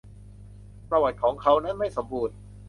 [0.89, 2.35] ประวัติของเขานั้นไม่สมบูรณ์